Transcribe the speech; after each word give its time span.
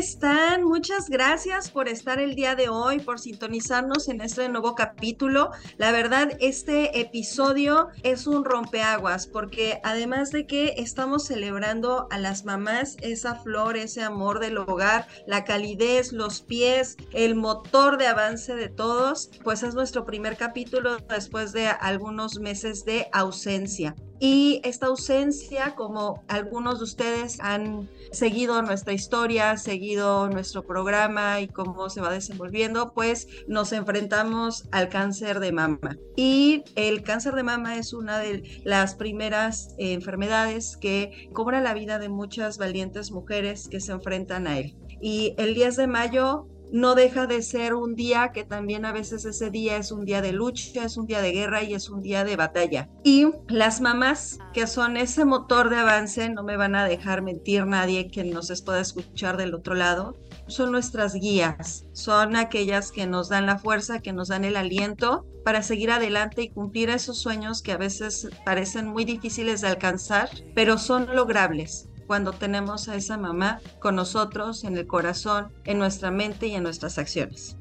están? 0.00 0.64
Muchas 0.64 1.10
gracias 1.10 1.70
por 1.70 1.86
estar 1.86 2.20
el 2.20 2.34
día 2.34 2.54
de 2.54 2.70
hoy, 2.70 3.00
por 3.00 3.18
sintonizarnos 3.18 4.08
en 4.08 4.22
este 4.22 4.48
nuevo 4.48 4.74
capítulo. 4.74 5.50
La 5.76 5.92
verdad, 5.92 6.30
este 6.40 6.98
episodio 6.98 7.88
es 8.02 8.26
un 8.26 8.46
rompeaguas 8.46 9.26
porque 9.26 9.78
además 9.84 10.30
de 10.30 10.46
que 10.46 10.72
estamos 10.78 11.26
celebrando 11.26 12.08
a 12.10 12.16
las 12.16 12.46
mamás 12.46 12.96
esa 13.02 13.34
flor, 13.34 13.76
ese 13.76 14.02
amor 14.02 14.40
del 14.40 14.56
hogar, 14.56 15.06
la 15.26 15.44
calidez, 15.44 16.12
los 16.12 16.40
pies, 16.40 16.96
el 17.12 17.34
motor 17.34 17.98
de 17.98 18.06
avance 18.06 18.54
de 18.54 18.70
todos, 18.70 19.30
pues 19.44 19.62
es 19.62 19.74
nuestro 19.74 20.06
primer 20.06 20.38
capítulo 20.38 20.96
después 21.10 21.52
de 21.52 21.66
algunos 21.66 22.40
meses 22.40 22.86
de 22.86 23.06
ausencia. 23.12 23.94
Y 24.20 24.60
esta 24.64 24.86
ausencia, 24.86 25.74
como 25.74 26.22
algunos 26.28 26.78
de 26.78 26.84
ustedes 26.84 27.40
han 27.40 27.88
seguido 28.12 28.60
nuestra 28.60 28.92
historia, 28.92 29.56
seguido 29.56 30.28
nuestro 30.28 30.62
programa 30.62 31.40
y 31.40 31.48
cómo 31.48 31.88
se 31.88 32.02
va 32.02 32.12
desenvolviendo, 32.12 32.92
pues 32.92 33.26
nos 33.48 33.72
enfrentamos 33.72 34.68
al 34.72 34.90
cáncer 34.90 35.40
de 35.40 35.52
mama. 35.52 35.96
Y 36.16 36.64
el 36.76 37.02
cáncer 37.02 37.34
de 37.34 37.44
mama 37.44 37.76
es 37.78 37.94
una 37.94 38.18
de 38.18 38.60
las 38.64 38.94
primeras 38.94 39.74
enfermedades 39.78 40.76
que 40.76 41.30
cobra 41.32 41.62
la 41.62 41.72
vida 41.72 41.98
de 41.98 42.10
muchas 42.10 42.58
valientes 42.58 43.10
mujeres 43.10 43.68
que 43.68 43.80
se 43.80 43.92
enfrentan 43.92 44.46
a 44.46 44.58
él. 44.58 44.76
Y 45.00 45.34
el 45.38 45.54
10 45.54 45.76
de 45.76 45.86
mayo 45.86 46.46
no 46.72 46.94
deja 46.94 47.26
de 47.26 47.42
ser 47.42 47.74
un 47.74 47.94
día 47.94 48.30
que 48.32 48.44
también 48.44 48.84
a 48.84 48.92
veces 48.92 49.24
ese 49.24 49.50
día 49.50 49.76
es 49.76 49.92
un 49.92 50.04
día 50.04 50.22
de 50.22 50.32
lucha, 50.32 50.84
es 50.84 50.96
un 50.96 51.06
día 51.06 51.20
de 51.20 51.32
guerra 51.32 51.62
y 51.62 51.74
es 51.74 51.90
un 51.90 52.02
día 52.02 52.24
de 52.24 52.36
batalla. 52.36 52.88
Y 53.04 53.26
las 53.48 53.80
mamás, 53.80 54.38
que 54.52 54.66
son 54.66 54.96
ese 54.96 55.24
motor 55.24 55.70
de 55.70 55.76
avance, 55.76 56.28
no 56.28 56.42
me 56.42 56.56
van 56.56 56.74
a 56.74 56.84
dejar 56.84 57.22
mentir 57.22 57.66
nadie 57.66 58.08
que 58.08 58.24
nos 58.24 58.50
pueda 58.62 58.80
escuchar 58.80 59.36
del 59.36 59.54
otro 59.54 59.74
lado, 59.74 60.16
son 60.46 60.72
nuestras 60.72 61.14
guías, 61.14 61.86
son 61.92 62.36
aquellas 62.36 62.90
que 62.90 63.06
nos 63.06 63.28
dan 63.28 63.46
la 63.46 63.58
fuerza, 63.58 64.00
que 64.00 64.12
nos 64.12 64.28
dan 64.28 64.44
el 64.44 64.56
aliento 64.56 65.26
para 65.44 65.62
seguir 65.62 65.90
adelante 65.90 66.42
y 66.42 66.50
cumplir 66.50 66.90
esos 66.90 67.18
sueños 67.18 67.62
que 67.62 67.72
a 67.72 67.78
veces 67.78 68.28
parecen 68.44 68.88
muy 68.88 69.04
difíciles 69.04 69.60
de 69.60 69.68
alcanzar, 69.68 70.28
pero 70.54 70.76
son 70.76 71.14
logrables 71.14 71.89
cuando 72.10 72.32
tenemos 72.32 72.88
a 72.88 72.96
esa 72.96 73.16
mamá 73.16 73.60
con 73.78 73.94
nosotros 73.94 74.64
en 74.64 74.76
el 74.76 74.88
corazón, 74.88 75.52
en 75.64 75.78
nuestra 75.78 76.10
mente 76.10 76.48
y 76.48 76.56
en 76.56 76.64
nuestras 76.64 76.98
acciones. 76.98 77.56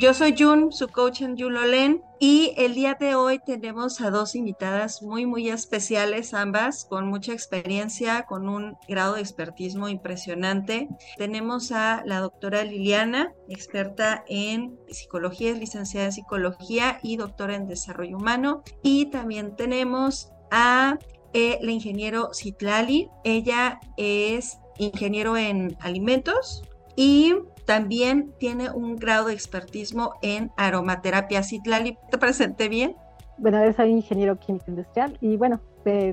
Yo 0.00 0.14
soy 0.14 0.34
Jun, 0.38 0.72
su 0.72 0.88
coach 0.88 1.20
en 1.20 1.36
Yulolen, 1.36 2.00
y 2.18 2.54
el 2.56 2.74
día 2.74 2.96
de 2.98 3.14
hoy 3.14 3.40
tenemos 3.44 4.00
a 4.00 4.08
dos 4.08 4.34
invitadas 4.34 5.02
muy, 5.02 5.26
muy 5.26 5.50
especiales, 5.50 6.32
ambas 6.32 6.86
con 6.86 7.08
mucha 7.08 7.34
experiencia, 7.34 8.22
con 8.22 8.48
un 8.48 8.78
grado 8.88 9.16
de 9.16 9.20
expertismo 9.20 9.86
impresionante. 9.90 10.88
Tenemos 11.18 11.70
a 11.70 12.02
la 12.06 12.20
doctora 12.20 12.64
Liliana, 12.64 13.34
experta 13.50 14.24
en 14.28 14.78
psicología, 14.88 15.50
es 15.50 15.58
licenciada 15.58 16.06
en 16.06 16.12
psicología 16.12 17.00
y 17.02 17.18
doctora 17.18 17.54
en 17.54 17.68
desarrollo 17.68 18.16
humano. 18.16 18.62
Y 18.82 19.10
también 19.10 19.56
tenemos 19.56 20.32
a 20.50 20.98
el 21.32 21.68
ingeniero 21.70 22.30
Citlali. 22.34 23.08
Ella 23.24 23.80
es 23.96 24.58
ingeniero 24.78 25.36
en 25.36 25.76
alimentos 25.80 26.62
y 26.96 27.34
también 27.66 28.32
tiene 28.38 28.70
un 28.70 28.96
grado 28.96 29.28
de 29.28 29.34
expertismo 29.34 30.14
en 30.22 30.50
aromaterapia. 30.56 31.42
Citlali, 31.42 31.96
¿te 32.10 32.18
presenté 32.18 32.68
bien? 32.68 32.96
Bueno, 33.38 33.58
soy 33.72 33.90
ingeniero 33.90 34.38
químico 34.38 34.64
industrial 34.68 35.16
y 35.20 35.36
bueno, 35.36 35.60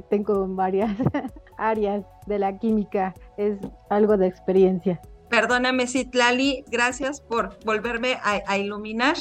tengo 0.10 0.48
varias 0.48 0.92
áreas 1.58 2.06
de 2.26 2.40
la 2.40 2.58
química, 2.58 3.14
es 3.38 3.58
algo 3.90 4.18
de 4.18 4.28
experiencia. 4.28 5.02
Perdóname, 5.30 5.88
Citlali, 5.88 6.64
gracias 6.72 7.20
por 7.20 7.58
volverme 7.66 8.14
a, 8.24 8.42
a 8.48 8.58
iluminar. 8.58 9.18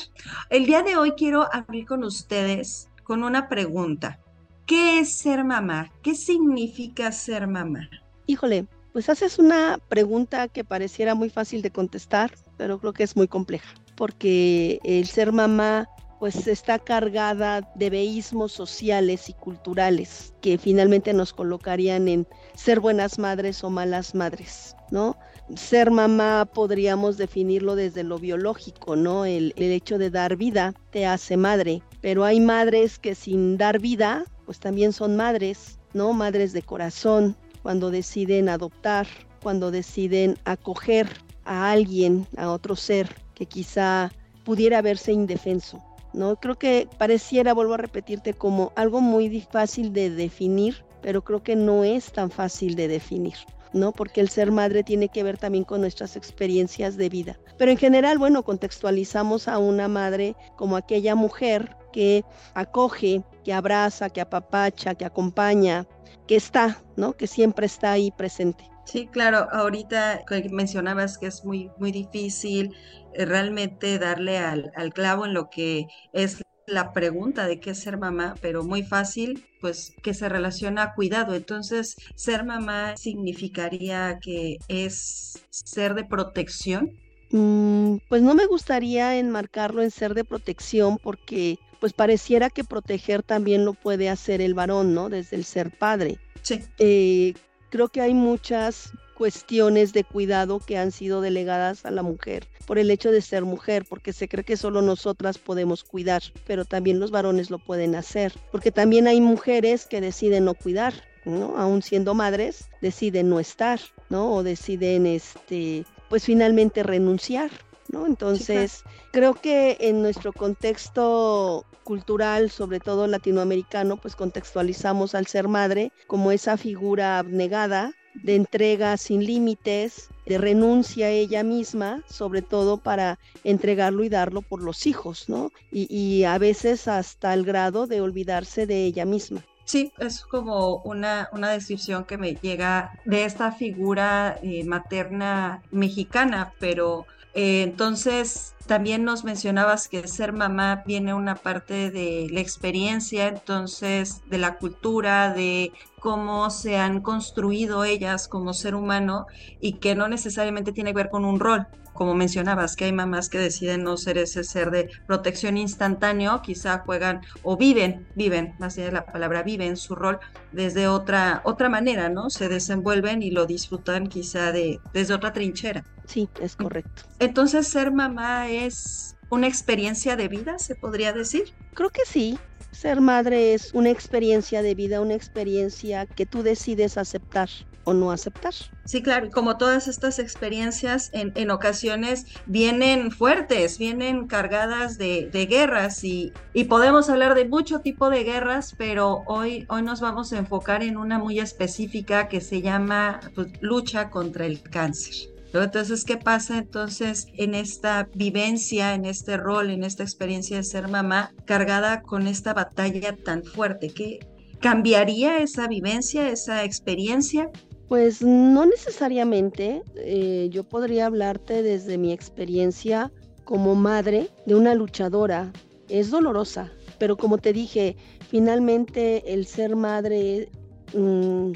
El 0.50 0.66
día 0.66 0.82
de 0.82 0.96
hoy 0.96 1.12
quiero 1.12 1.52
abrir 1.52 1.86
con 1.86 2.04
ustedes 2.04 2.88
con 3.02 3.24
una 3.24 3.48
pregunta. 3.48 4.20
¿Qué 4.66 4.98
es 4.98 5.18
ser 5.18 5.44
mamá? 5.44 5.92
¿Qué 6.02 6.16
significa 6.16 7.12
ser 7.12 7.46
mamá? 7.46 7.88
Híjole, 8.26 8.66
pues 8.92 9.08
haces 9.08 9.38
una 9.38 9.78
pregunta 9.88 10.48
que 10.48 10.64
pareciera 10.64 11.14
muy 11.14 11.30
fácil 11.30 11.62
de 11.62 11.70
contestar, 11.70 12.32
pero 12.56 12.80
creo 12.80 12.92
que 12.92 13.04
es 13.04 13.14
muy 13.14 13.28
compleja, 13.28 13.72
porque 13.94 14.80
el 14.82 15.06
ser 15.06 15.30
mamá 15.32 15.88
pues 16.18 16.48
está 16.48 16.80
cargada 16.80 17.60
de 17.76 17.90
veísmos 17.90 18.50
sociales 18.50 19.28
y 19.28 19.34
culturales 19.34 20.34
que 20.40 20.58
finalmente 20.58 21.12
nos 21.12 21.32
colocarían 21.32 22.08
en 22.08 22.26
ser 22.54 22.80
buenas 22.80 23.20
madres 23.20 23.62
o 23.62 23.70
malas 23.70 24.16
madres, 24.16 24.74
¿no? 24.90 25.16
Ser 25.54 25.92
mamá 25.92 26.48
podríamos 26.52 27.18
definirlo 27.18 27.76
desde 27.76 28.02
lo 28.02 28.18
biológico, 28.18 28.96
¿no? 28.96 29.26
El, 29.26 29.52
el 29.56 29.70
hecho 29.70 29.98
de 29.98 30.10
dar 30.10 30.36
vida 30.36 30.74
te 30.90 31.06
hace 31.06 31.36
madre, 31.36 31.82
pero 32.00 32.24
hay 32.24 32.40
madres 32.40 32.98
que 32.98 33.14
sin 33.14 33.58
dar 33.58 33.78
vida 33.78 34.24
pues 34.46 34.60
también 34.60 34.92
son 34.92 35.16
madres, 35.16 35.78
¿no? 35.92 36.12
Madres 36.12 36.52
de 36.52 36.62
corazón, 36.62 37.36
cuando 37.62 37.90
deciden 37.90 38.48
adoptar, 38.48 39.06
cuando 39.42 39.70
deciden 39.70 40.38
acoger 40.44 41.08
a 41.44 41.70
alguien, 41.70 42.26
a 42.36 42.50
otro 42.50 42.76
ser 42.76 43.14
que 43.34 43.46
quizá 43.46 44.12
pudiera 44.44 44.80
verse 44.80 45.12
indefenso, 45.12 45.82
¿no? 46.14 46.36
Creo 46.36 46.54
que 46.54 46.88
pareciera, 46.96 47.52
vuelvo 47.52 47.74
a 47.74 47.78
repetirte, 47.78 48.32
como 48.32 48.72
algo 48.76 49.00
muy 49.00 49.40
fácil 49.50 49.92
de 49.92 50.10
definir, 50.10 50.84
pero 51.02 51.22
creo 51.22 51.42
que 51.42 51.56
no 51.56 51.84
es 51.84 52.12
tan 52.12 52.30
fácil 52.30 52.76
de 52.76 52.88
definir. 52.88 53.34
¿no? 53.72 53.92
Porque 53.92 54.20
el 54.20 54.28
ser 54.28 54.50
madre 54.52 54.82
tiene 54.82 55.08
que 55.08 55.22
ver 55.22 55.38
también 55.38 55.64
con 55.64 55.80
nuestras 55.80 56.16
experiencias 56.16 56.96
de 56.96 57.08
vida. 57.08 57.38
Pero 57.58 57.70
en 57.70 57.76
general, 57.76 58.16
bueno, 58.18 58.42
contextualizamos 58.42 59.48
a 59.48 59.58
una 59.58 59.86
madre 59.88 60.34
como 60.56 60.76
aquella 60.76 61.14
mujer 61.14 61.76
que 61.96 62.26
acoge, 62.52 63.22
que 63.42 63.54
abraza, 63.54 64.10
que 64.10 64.20
apapacha, 64.20 64.94
que 64.94 65.06
acompaña, 65.06 65.86
que 66.28 66.36
está, 66.36 66.84
¿no? 66.94 67.16
Que 67.16 67.26
siempre 67.26 67.64
está 67.64 67.92
ahí 67.92 68.10
presente. 68.10 68.68
Sí, 68.84 69.06
claro, 69.06 69.48
ahorita 69.50 70.20
mencionabas 70.50 71.16
que 71.16 71.28
es 71.28 71.42
muy, 71.42 71.70
muy 71.78 71.92
difícil 71.92 72.74
eh, 73.14 73.24
realmente 73.24 73.98
darle 73.98 74.36
al, 74.36 74.72
al 74.76 74.92
clavo 74.92 75.24
en 75.24 75.32
lo 75.32 75.48
que 75.48 75.86
es 76.12 76.42
la 76.66 76.92
pregunta 76.92 77.46
de 77.46 77.60
qué 77.60 77.70
es 77.70 77.78
ser 77.78 77.96
mamá, 77.96 78.34
pero 78.42 78.62
muy 78.62 78.82
fácil, 78.82 79.46
pues 79.62 79.94
que 80.02 80.12
se 80.12 80.28
relaciona 80.28 80.82
a 80.82 80.94
cuidado. 80.94 81.34
Entonces, 81.34 81.96
ser 82.14 82.44
mamá 82.44 82.94
significaría 82.98 84.18
que 84.20 84.58
es 84.68 85.46
ser 85.48 85.94
de 85.94 86.04
protección. 86.04 86.90
Mm, 87.30 87.96
pues 88.08 88.20
no 88.20 88.34
me 88.34 88.46
gustaría 88.46 89.16
enmarcarlo 89.16 89.82
en 89.82 89.90
ser 89.90 90.12
de 90.12 90.24
protección 90.24 90.98
porque 91.02 91.58
pues 91.86 91.92
pareciera 91.92 92.50
que 92.50 92.64
proteger 92.64 93.22
también 93.22 93.64
lo 93.64 93.72
puede 93.72 94.08
hacer 94.08 94.40
el 94.40 94.54
varón, 94.54 94.92
¿no? 94.92 95.08
Desde 95.08 95.36
el 95.36 95.44
ser 95.44 95.70
padre. 95.70 96.18
Sí. 96.42 96.60
Eh, 96.80 97.34
creo 97.70 97.90
que 97.90 98.00
hay 98.00 98.12
muchas 98.12 98.90
cuestiones 99.16 99.92
de 99.92 100.02
cuidado 100.02 100.58
que 100.58 100.78
han 100.78 100.90
sido 100.90 101.20
delegadas 101.20 101.86
a 101.86 101.92
la 101.92 102.02
mujer 102.02 102.48
por 102.66 102.80
el 102.80 102.90
hecho 102.90 103.12
de 103.12 103.22
ser 103.22 103.44
mujer, 103.44 103.86
porque 103.88 104.12
se 104.12 104.26
cree 104.26 104.42
que 104.42 104.56
solo 104.56 104.82
nosotras 104.82 105.38
podemos 105.38 105.84
cuidar, 105.84 106.24
pero 106.44 106.64
también 106.64 106.98
los 106.98 107.12
varones 107.12 107.50
lo 107.50 107.60
pueden 107.60 107.94
hacer, 107.94 108.32
porque 108.50 108.72
también 108.72 109.06
hay 109.06 109.20
mujeres 109.20 109.86
que 109.86 110.00
deciden 110.00 110.46
no 110.46 110.54
cuidar, 110.54 110.92
¿no? 111.24 111.56
Aún 111.56 111.82
siendo 111.82 112.14
madres, 112.14 112.68
deciden 112.82 113.28
no 113.28 113.38
estar, 113.38 113.78
¿no? 114.10 114.32
O 114.32 114.42
deciden, 114.42 115.06
este, 115.06 115.84
pues 116.08 116.24
finalmente 116.24 116.82
renunciar, 116.82 117.52
¿no? 117.90 118.06
Entonces, 118.06 118.84
creo 119.12 119.34
que 119.34 119.76
en 119.80 120.02
nuestro 120.02 120.32
contexto 120.32 121.64
cultural, 121.84 122.50
sobre 122.50 122.80
todo 122.80 123.06
latinoamericano, 123.06 123.96
pues 123.96 124.16
contextualizamos 124.16 125.14
al 125.14 125.26
ser 125.26 125.48
madre 125.48 125.92
como 126.06 126.32
esa 126.32 126.56
figura 126.56 127.18
abnegada 127.18 127.92
de 128.22 128.34
entrega 128.34 128.96
sin 128.96 129.24
límites, 129.24 130.08
de 130.26 130.38
renuncia 130.38 131.06
a 131.06 131.10
ella 131.10 131.42
misma, 131.42 132.02
sobre 132.08 132.42
todo 132.42 132.78
para 132.78 133.18
entregarlo 133.44 134.04
y 134.04 134.08
darlo 134.08 134.42
por 134.42 134.62
los 134.62 134.86
hijos, 134.86 135.28
¿no? 135.28 135.52
Y, 135.70 136.24
a 136.24 136.38
veces 136.38 136.88
hasta 136.88 137.32
el 137.34 137.44
grado 137.44 137.86
de 137.86 138.00
olvidarse 138.00 138.66
de 138.66 138.84
ella 138.84 139.04
misma. 139.04 139.44
Sí, 139.64 139.92
es 139.98 140.22
como 140.22 140.76
una, 140.82 141.28
una 141.32 141.50
descripción 141.50 142.04
que 142.04 142.18
me 142.18 142.34
llega 142.34 142.92
de 143.04 143.24
esta 143.24 143.52
figura 143.52 144.38
eh, 144.42 144.64
materna 144.64 145.62
mexicana, 145.70 146.52
pero 146.58 147.06
eh, 147.38 147.62
entonces, 147.64 148.54
también 148.66 149.04
nos 149.04 149.22
mencionabas 149.22 149.88
que 149.88 150.08
ser 150.08 150.32
mamá 150.32 150.82
viene 150.86 151.12
una 151.12 151.34
parte 151.34 151.90
de 151.90 152.28
la 152.30 152.40
experiencia, 152.40 153.28
entonces, 153.28 154.22
de 154.30 154.38
la 154.38 154.56
cultura, 154.56 155.34
de 155.34 155.70
cómo 156.00 156.48
se 156.48 156.78
han 156.78 157.02
construido 157.02 157.84
ellas 157.84 158.26
como 158.26 158.54
ser 158.54 158.74
humano 158.74 159.26
y 159.60 159.74
que 159.74 159.94
no 159.94 160.08
necesariamente 160.08 160.72
tiene 160.72 160.92
que 160.92 160.96
ver 160.96 161.10
con 161.10 161.26
un 161.26 161.38
rol. 161.38 161.66
Como 161.96 162.14
mencionabas, 162.14 162.76
que 162.76 162.84
hay 162.84 162.92
mamás 162.92 163.28
que 163.28 163.38
deciden 163.38 163.82
no 163.82 163.96
ser 163.96 164.18
ese 164.18 164.44
ser 164.44 164.70
de 164.70 164.88
protección 165.06 165.56
instantáneo, 165.56 166.40
quizá 166.42 166.78
juegan 166.80 167.22
o 167.42 167.56
viven, 167.56 168.06
viven, 168.14 168.54
más 168.58 168.76
allá 168.76 168.86
de 168.86 168.92
la 168.92 169.06
palabra 169.06 169.42
viven 169.42 169.76
su 169.76 169.94
rol 169.94 170.18
desde 170.52 170.86
otra, 170.86 171.40
otra 171.44 171.68
manera, 171.68 172.08
¿no? 172.08 172.30
Se 172.30 172.48
desenvuelven 172.48 173.22
y 173.22 173.30
lo 173.30 173.46
disfrutan 173.46 174.06
quizá 174.06 174.52
de, 174.52 174.78
desde 174.92 175.14
otra 175.14 175.32
trinchera. 175.32 175.82
Sí, 176.06 176.28
es 176.40 176.54
correcto. 176.54 177.02
Entonces, 177.18 177.66
ser 177.66 177.92
mamá 177.92 178.48
es 178.48 179.16
una 179.30 179.48
experiencia 179.48 180.16
de 180.16 180.28
vida, 180.28 180.58
se 180.58 180.74
podría 180.74 181.12
decir. 181.12 181.44
Creo 181.74 181.90
que 181.90 182.02
sí, 182.06 182.38
ser 182.70 183.00
madre 183.00 183.54
es 183.54 183.72
una 183.74 183.90
experiencia 183.90 184.62
de 184.62 184.74
vida, 184.74 185.00
una 185.00 185.14
experiencia 185.14 186.06
que 186.06 186.26
tú 186.26 186.42
decides 186.42 186.96
aceptar 186.96 187.48
o 187.86 187.94
no 187.94 188.10
aceptar. 188.10 188.52
Sí, 188.84 189.00
claro, 189.00 189.30
como 189.30 189.56
todas 189.56 189.88
estas 189.88 190.18
experiencias 190.18 191.10
en, 191.12 191.50
ocasiones 191.50 192.26
vienen 192.46 193.12
fuertes, 193.12 193.78
vienen 193.78 194.26
cargadas 194.26 194.98
de, 194.98 195.30
de 195.32 195.46
guerras 195.46 196.02
y, 196.02 196.32
y, 196.52 196.64
podemos 196.64 197.08
hablar 197.08 197.34
de 197.34 197.46
mucho 197.46 197.78
tipo 197.78 198.10
de 198.10 198.24
guerras, 198.24 198.74
pero 198.76 199.22
hoy, 199.26 199.66
hoy 199.68 199.82
nos 199.82 200.00
vamos 200.00 200.32
a 200.32 200.38
enfocar 200.38 200.82
en 200.82 200.96
una 200.96 201.18
muy 201.18 201.38
específica 201.38 202.28
que 202.28 202.40
se 202.40 202.60
llama 202.60 203.20
pues, 203.34 203.48
lucha 203.60 204.10
contra 204.10 204.46
el 204.46 204.60
cáncer. 204.62 205.36
Entonces, 205.54 206.04
¿qué 206.04 206.16
pasa 206.16 206.58
entonces 206.58 207.28
en 207.36 207.54
esta 207.54 208.08
vivencia, 208.14 208.94
en 208.94 209.04
este 209.04 209.36
rol, 209.36 209.70
en 209.70 209.84
esta 209.84 210.02
experiencia 210.02 210.56
de 210.58 210.64
ser 210.64 210.88
mamá 210.88 211.32
cargada 211.44 212.02
con 212.02 212.26
esta 212.26 212.52
batalla 212.52 213.16
tan 213.16 213.44
fuerte? 213.44 213.88
¿Qué 213.88 214.18
cambiaría 214.60 215.38
esa 215.38 215.66
vivencia, 215.66 216.28
esa 216.28 216.64
experiencia? 216.64 217.50
Pues 217.88 218.22
no 218.22 218.66
necesariamente. 218.66 219.82
Eh, 219.96 220.48
yo 220.50 220.64
podría 220.64 221.06
hablarte 221.06 221.62
desde 221.62 221.98
mi 221.98 222.12
experiencia 222.12 223.12
como 223.44 223.74
madre 223.74 224.28
de 224.46 224.54
una 224.54 224.74
luchadora. 224.74 225.52
Es 225.88 226.10
dolorosa, 226.10 226.72
pero 226.98 227.16
como 227.16 227.38
te 227.38 227.52
dije, 227.52 227.96
finalmente 228.28 229.32
el 229.32 229.46
ser 229.46 229.76
madre 229.76 230.48
mmm, 230.92 231.52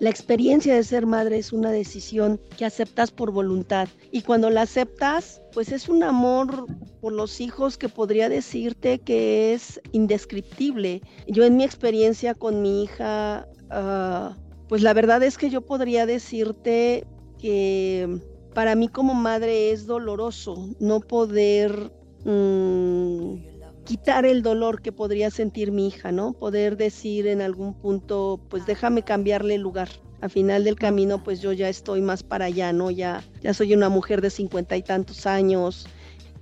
la 0.00 0.08
experiencia 0.08 0.74
de 0.74 0.82
ser 0.82 1.04
madre 1.04 1.36
es 1.36 1.52
una 1.52 1.70
decisión 1.70 2.40
que 2.56 2.64
aceptas 2.64 3.10
por 3.10 3.32
voluntad 3.32 3.86
y 4.10 4.22
cuando 4.22 4.48
la 4.48 4.62
aceptas, 4.62 5.42
pues 5.52 5.72
es 5.72 5.90
un 5.90 6.02
amor 6.02 6.64
por 7.02 7.12
los 7.12 7.38
hijos 7.38 7.76
que 7.76 7.90
podría 7.90 8.30
decirte 8.30 8.98
que 8.98 9.52
es 9.52 9.78
indescriptible. 9.92 11.02
Yo 11.26 11.44
en 11.44 11.58
mi 11.58 11.64
experiencia 11.64 12.32
con 12.32 12.62
mi 12.62 12.84
hija, 12.84 13.46
uh, 13.70 14.34
pues 14.70 14.82
la 14.82 14.94
verdad 14.94 15.20
es 15.24 15.36
que 15.36 15.50
yo 15.50 15.62
podría 15.62 16.06
decirte 16.06 17.04
que 17.38 18.20
para 18.54 18.76
mí 18.76 18.86
como 18.86 19.14
madre 19.14 19.72
es 19.72 19.84
doloroso 19.84 20.70
no 20.78 21.00
poder... 21.00 21.92
Mmm, 22.24 23.34
quitar 23.84 24.24
el 24.24 24.42
dolor 24.42 24.80
que 24.80 24.92
podría 24.92 25.32
sentir 25.32 25.72
mi 25.72 25.88
hija, 25.88 26.12
¿no? 26.12 26.34
Poder 26.34 26.76
decir 26.76 27.26
en 27.26 27.40
algún 27.40 27.74
punto, 27.74 28.38
pues 28.48 28.64
déjame 28.64 29.02
cambiarle 29.02 29.56
el 29.56 29.62
lugar. 29.62 29.88
Al 30.20 30.30
final 30.30 30.62
del 30.62 30.76
camino, 30.76 31.24
pues 31.24 31.40
yo 31.40 31.52
ya 31.52 31.68
estoy 31.68 32.00
más 32.00 32.22
para 32.22 32.44
allá, 32.44 32.72
¿no? 32.72 32.92
Ya, 32.92 33.24
ya 33.42 33.52
soy 33.52 33.74
una 33.74 33.88
mujer 33.88 34.20
de 34.20 34.30
cincuenta 34.30 34.76
y 34.76 34.82
tantos 34.84 35.26
años, 35.26 35.88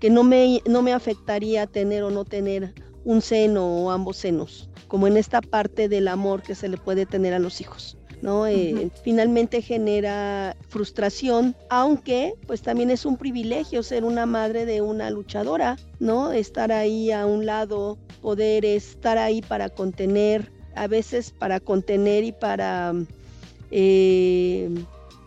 que 0.00 0.10
no 0.10 0.22
me, 0.25 0.60
no 0.66 0.82
me 0.82 0.92
afectaría 0.92 1.66
tener 1.66 2.02
o 2.02 2.10
no 2.10 2.26
tener 2.26 2.75
un 3.04 3.22
seno 3.22 3.84
o 3.84 3.90
ambos 3.90 4.19
senos, 4.19 4.69
como 4.86 5.06
en 5.06 5.16
esta 5.16 5.40
parte 5.40 5.88
del 5.88 6.08
amor 6.08 6.42
que 6.42 6.54
se 6.54 6.69
le 6.69 6.76
puede 6.76 7.06
tener 7.06 7.32
a 7.32 7.38
los 7.38 7.62
hijos. 7.62 7.96
¿No? 8.23 8.47
Eh, 8.47 8.91
finalmente 9.03 9.62
genera 9.62 10.56
frustración, 10.69 11.55
aunque 11.70 12.35
pues 12.47 12.62
también 12.62 12.91
es 12.91 13.06
un 13.06 13.17
privilegio 13.17 13.82
ser 13.82 14.05
una 14.05 14.26
madre 14.26 14.67
de 14.67 14.81
una 14.81 15.11
luchadora, 15.11 15.76
¿no? 16.00 16.32
Estar 16.32 16.73
ahí 16.73 17.11
a 17.11 17.26
un 17.26 17.47
lado, 17.47 17.99
poder 18.20 18.65
estar 18.65 19.19
ahí 19.19 19.43
para 19.43 19.69
contener, 19.69 20.50
a 20.75 20.87
veces 20.87 21.31
para 21.31 21.61
contener 21.61 22.25
y 22.25 22.32
para... 22.32 22.94
Eh, 23.70 24.71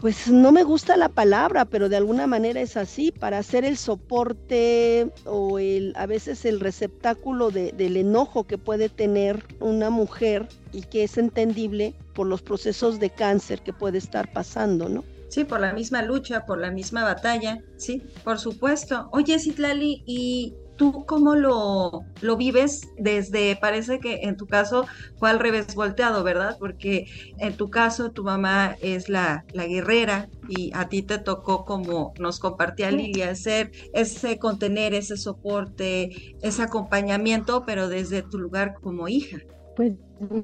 pues 0.01 0.27
no 0.29 0.51
me 0.51 0.63
gusta 0.63 0.97
la 0.97 1.09
palabra, 1.09 1.65
pero 1.65 1.87
de 1.87 1.95
alguna 1.95 2.25
manera 2.25 2.59
es 2.59 2.75
así, 2.75 3.11
para 3.11 3.37
hacer 3.37 3.63
el 3.63 3.77
soporte 3.77 5.11
o 5.25 5.59
el, 5.59 5.93
a 5.95 6.07
veces 6.07 6.43
el 6.45 6.59
receptáculo 6.59 7.51
del 7.51 7.95
enojo 7.95 8.45
que 8.45 8.57
puede 8.57 8.89
tener 8.89 9.45
una 9.59 9.91
mujer 9.91 10.49
y 10.73 10.81
que 10.81 11.03
es 11.03 11.19
entendible 11.19 11.93
por 12.21 12.27
los 12.27 12.43
procesos 12.43 12.99
de 12.99 13.09
cáncer 13.09 13.63
que 13.63 13.73
puede 13.73 13.97
estar 13.97 14.31
pasando, 14.31 14.87
¿no? 14.87 15.03
Sí, 15.29 15.43
por 15.43 15.59
la 15.59 15.73
misma 15.73 16.03
lucha, 16.03 16.45
por 16.45 16.59
la 16.59 16.69
misma 16.69 17.03
batalla, 17.03 17.57
sí, 17.77 18.03
por 18.23 18.37
supuesto. 18.37 19.09
Oye, 19.11 19.39
Citlali, 19.39 20.03
¿y 20.05 20.53
¿Tú 20.77 21.03
cómo 21.07 21.35
lo, 21.35 22.05
lo 22.21 22.37
vives 22.37 22.81
desde, 22.97 23.55
parece 23.55 23.99
que 23.99 24.21
en 24.23 24.37
tu 24.37 24.45
caso 24.45 24.85
fue 25.17 25.31
al 25.31 25.39
revés 25.39 25.73
volteado, 25.73 26.23
¿verdad? 26.23 26.57
Porque 26.59 27.05
en 27.39 27.55
tu 27.55 27.71
caso 27.71 28.11
tu 28.11 28.23
mamá 28.23 28.75
es 28.81 29.09
la, 29.09 29.43
la 29.53 29.65
guerrera 29.65 30.29
y 30.47 30.71
a 30.75 30.89
ti 30.89 31.01
te 31.01 31.17
tocó, 31.17 31.65
como 31.65 32.13
nos 32.19 32.39
compartía 32.39 32.91
Lilia, 32.91 33.31
hacer 33.31 33.71
ese 33.93 34.37
contener, 34.37 34.93
ese 34.93 35.17
soporte, 35.17 36.09
ese 36.41 36.61
acompañamiento, 36.61 37.63
pero 37.65 37.87
desde 37.87 38.21
tu 38.21 38.37
lugar 38.37 38.75
como 38.81 39.07
hija. 39.07 39.37
Pues 39.75 39.93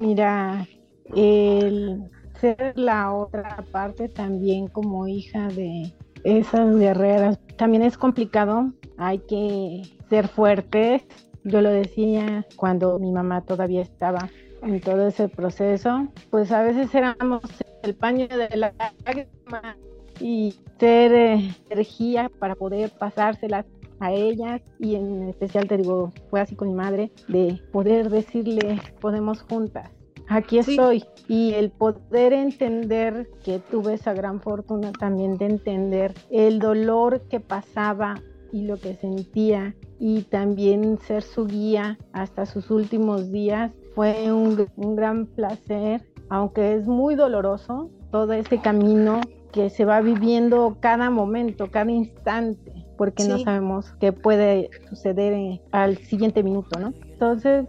mira, 0.00 0.66
el 1.14 2.10
ser 2.40 2.72
la 2.76 3.12
otra 3.12 3.64
parte 3.72 4.08
también 4.08 4.68
como 4.68 5.06
hija 5.06 5.48
de 5.48 5.92
esas 6.24 6.76
guerreras. 6.76 7.38
También 7.56 7.82
es 7.82 7.98
complicado, 7.98 8.72
hay 8.96 9.18
que 9.18 9.82
ser 10.08 10.28
fuertes. 10.28 11.02
Yo 11.44 11.60
lo 11.60 11.70
decía 11.70 12.46
cuando 12.56 12.98
mi 12.98 13.12
mamá 13.12 13.42
todavía 13.42 13.82
estaba 13.82 14.28
en 14.62 14.80
todo 14.80 15.08
ese 15.08 15.28
proceso, 15.28 16.08
pues 16.30 16.50
a 16.50 16.62
veces 16.62 16.94
éramos 16.94 17.42
el 17.82 17.94
paño 17.94 18.26
de 18.26 18.56
la 18.56 18.72
lágrima 19.04 19.76
y 20.20 20.56
ser 20.78 21.12
eh, 21.12 21.54
energía 21.70 22.30
para 22.38 22.54
poder 22.54 22.90
pasárselas 22.90 23.66
a 24.00 24.12
ellas. 24.12 24.60
Y 24.78 24.96
en 24.96 25.28
especial 25.28 25.68
te 25.68 25.76
digo, 25.76 26.12
fue 26.30 26.40
así 26.40 26.56
con 26.56 26.68
mi 26.68 26.74
madre, 26.74 27.12
de 27.28 27.60
poder 27.72 28.10
decirle, 28.10 28.80
podemos 29.00 29.42
juntas, 29.42 29.90
aquí 30.28 30.58
estoy. 30.58 31.04
Y 31.28 31.52
el 31.54 31.70
poder 31.70 32.32
entender 32.32 33.28
que 33.44 33.58
tuve 33.58 33.94
esa 33.94 34.14
gran 34.14 34.40
fortuna 34.40 34.92
también 34.92 35.36
de 35.36 35.46
entender 35.46 36.14
el 36.30 36.58
dolor 36.58 37.22
que 37.28 37.40
pasaba 37.40 38.16
y 38.52 38.62
lo 38.62 38.78
que 38.78 38.94
sentía 38.94 39.74
y 39.98 40.22
también 40.22 40.98
ser 40.98 41.22
su 41.22 41.46
guía 41.46 41.98
hasta 42.12 42.46
sus 42.46 42.70
últimos 42.70 43.30
días 43.30 43.72
fue 43.94 44.32
un, 44.32 44.68
gran 44.96 45.26
placer, 45.26 46.02
aunque 46.28 46.74
es 46.74 46.86
muy 46.86 47.14
doloroso 47.14 47.90
todo 48.10 48.32
ese 48.32 48.58
camino 48.58 49.20
que 49.52 49.70
se 49.70 49.84
va 49.84 50.00
viviendo 50.00 50.76
cada 50.80 51.10
momento, 51.10 51.70
cada 51.70 51.90
instante, 51.90 52.86
porque 52.96 53.24
no 53.24 53.38
sabemos 53.38 53.92
qué 53.98 54.12
puede 54.12 54.70
suceder 54.88 55.60
al 55.72 55.98
siguiente 55.98 56.42
minuto, 56.42 56.78
¿no? 56.78 56.92
Entonces, 57.02 57.66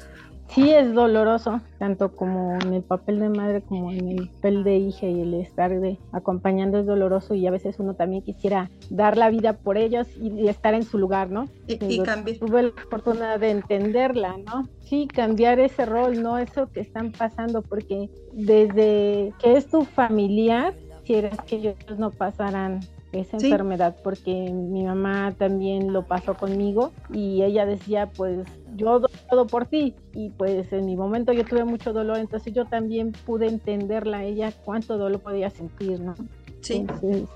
sí 0.54 0.72
es 0.72 0.94
doloroso, 0.94 1.62
tanto 1.78 2.16
como 2.16 2.58
en 2.62 2.74
el 2.74 2.84
papel 2.84 3.20
de 3.20 3.30
madre 3.30 3.62
como 3.62 3.92
en 3.92 4.10
el 4.10 4.30
papel 4.30 4.64
de 4.64 4.78
hija 4.78 5.06
y 5.06 5.22
el 5.22 5.34
estar 5.36 5.80
de 5.80 5.98
acompañando 6.12 6.80
es 6.80 6.86
doloroso 6.86 7.36
y 7.36 7.46
a 7.48 7.52
veces 7.52 7.80
uno 7.80 7.94
también 7.94 8.22
quisiera 8.24 8.70
dar 8.90 9.18
la 9.18 9.30
vida 9.30 9.54
por 9.54 9.78
ellos 9.78 10.08
y, 10.18 10.48
estar 10.48 10.74
en 10.74 10.84
su 10.84 10.98
lugar, 10.98 11.30
¿no? 11.30 11.48
Y, 11.68 12.02
cambiar. 12.02 12.38
Tuve 12.38 12.64
la 12.64 12.70
oportunidad 12.70 13.40
de 13.40 13.52
entenderla, 13.52 14.38
¿no? 14.38 14.68
Sí, 14.80 15.08
cambiar 15.08 15.60
ese 15.60 15.86
rol, 15.86 16.22
¿no? 16.22 16.38
Eso 16.38 16.68
que 16.72 16.80
están 16.80 17.12
pasando, 17.12 17.62
porque 17.62 18.10
desde 18.34 19.34
que 19.40 19.58
es 19.58 19.68
tu 19.68 19.84
familiar, 19.84 20.74
quieres 21.06 21.40
que 21.42 21.58
ellos 21.58 21.76
no 21.98 22.12
pasaran 22.12 22.80
esa 23.12 23.38
enfermedad 23.38 23.96
porque 24.04 24.52
mi 24.52 24.84
mamá 24.84 25.34
también 25.38 25.92
lo 25.94 26.06
pasó 26.06 26.36
conmigo 26.36 26.92
y 27.14 27.44
ella 27.44 27.66
decía 27.66 28.10
pues 28.16 28.48
yo 28.76 29.00
doy 29.00 29.12
todo 29.30 29.48
por 29.48 29.66
ti 29.66 29.96
y 30.14 30.30
pues 30.30 30.72
en 30.72 30.86
mi 30.86 30.96
momento 30.96 31.34
yo 31.34 31.44
tuve 31.44 31.64
mucho 31.66 31.92
dolor 31.94 32.18
entonces 32.18 32.54
yo 32.54 32.66
también 32.66 33.12
pude 33.26 33.48
entenderla 33.48 34.20
a 34.20 34.24
ella 34.24 34.52
cuánto 34.64 34.98
dolor 34.98 35.22
podía 35.22 35.50
sentir 35.50 36.00
no 36.00 36.16
Sí. 36.62 36.86